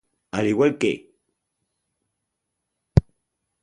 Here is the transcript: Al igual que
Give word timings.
Al 0.39 0.47
igual 0.47 0.79
que 0.79 0.93